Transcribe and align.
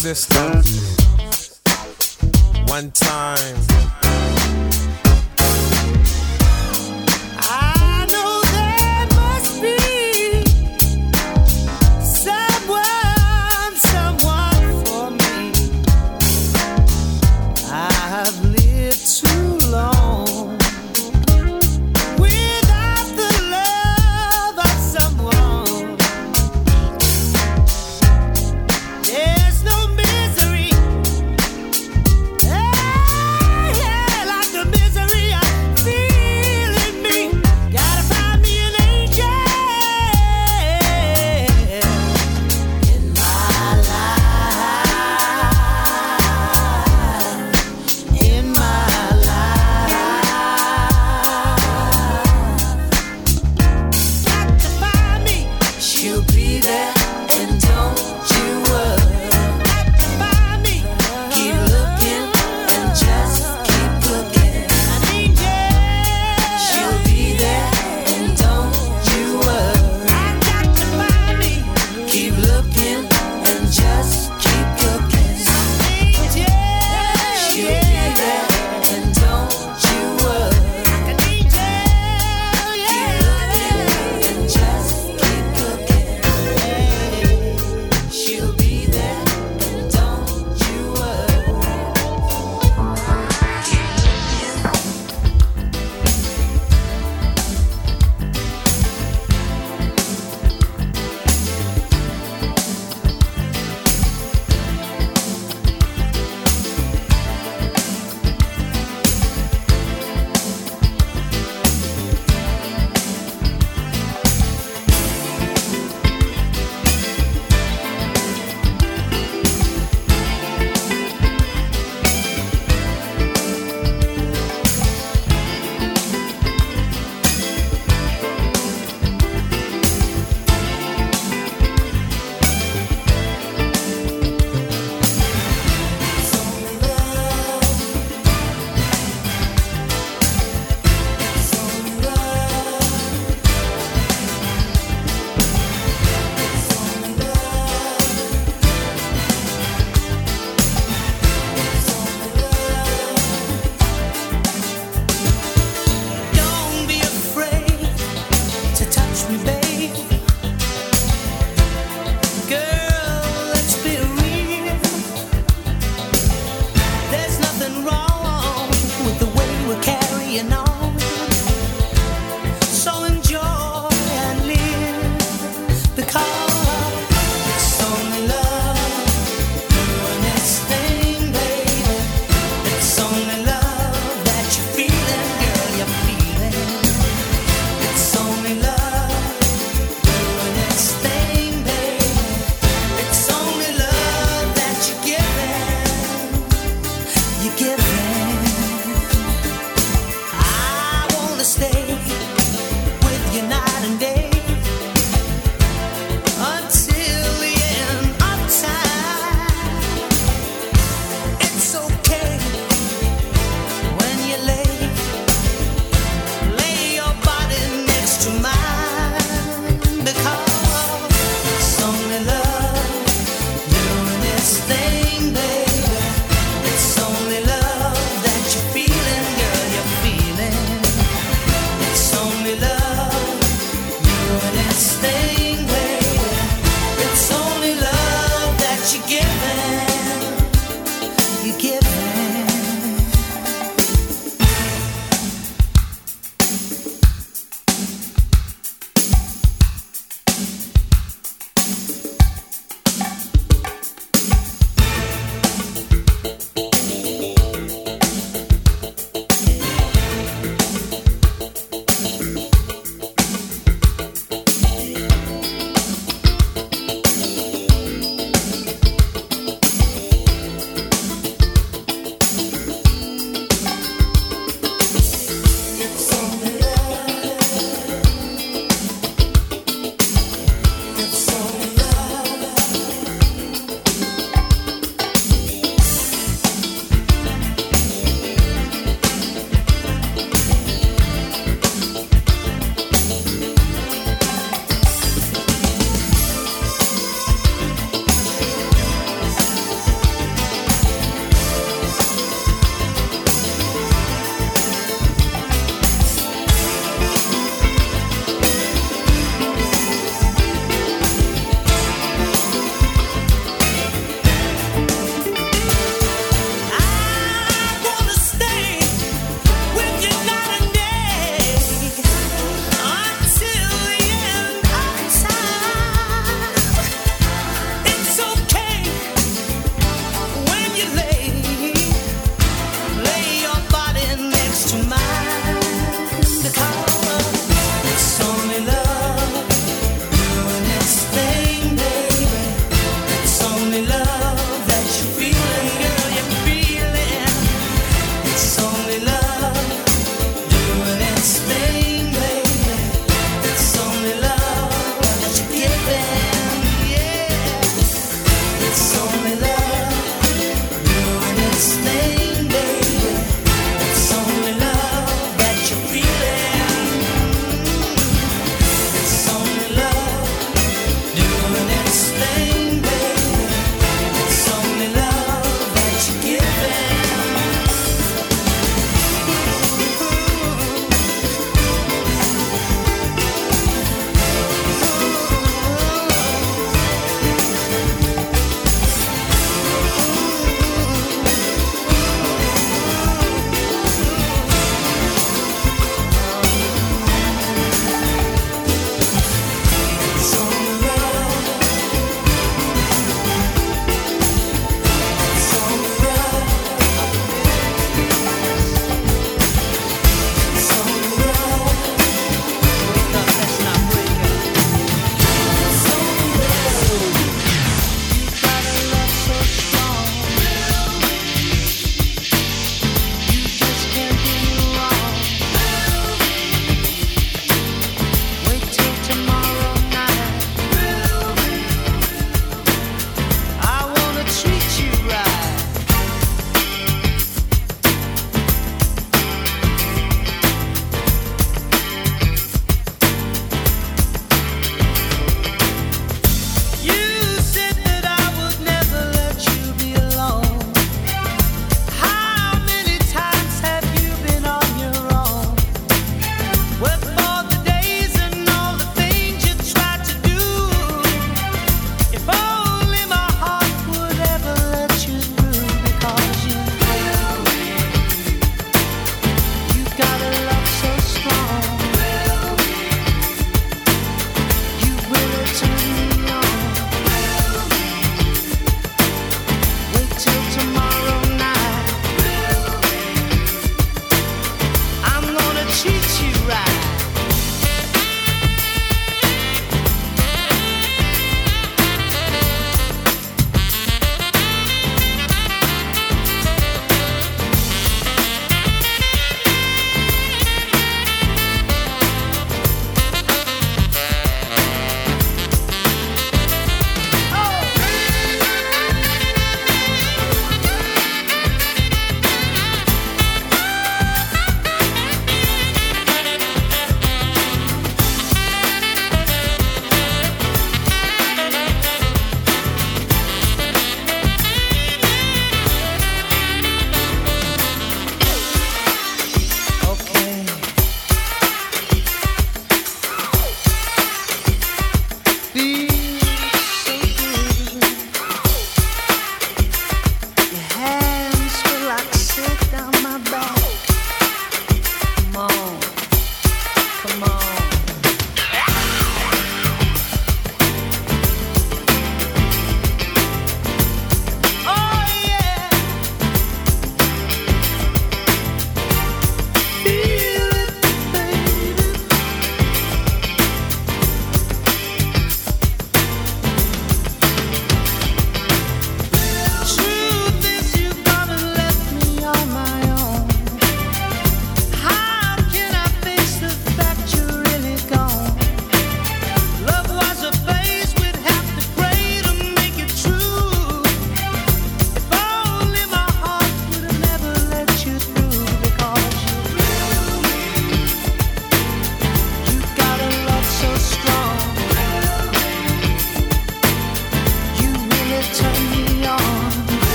system. 0.00 0.62
One 2.68 2.90
time. 2.92 3.59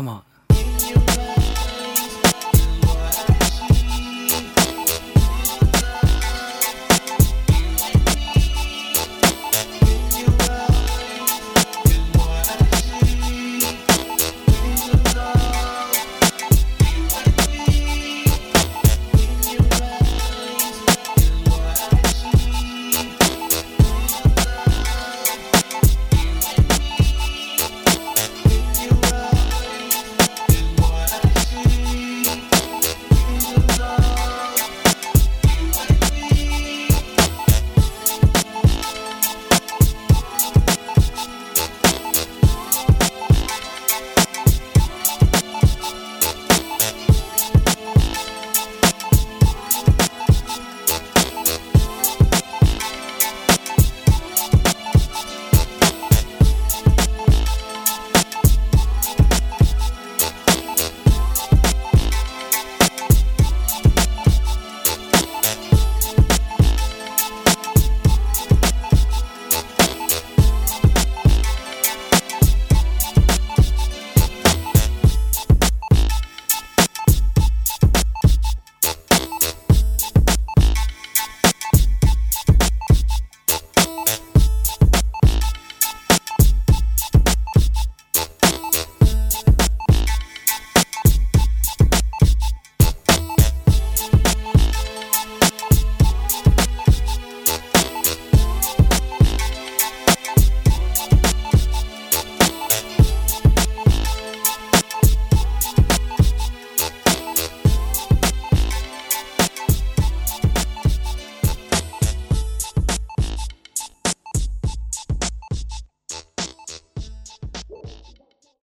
Come 0.00 0.08
on. 0.08 0.29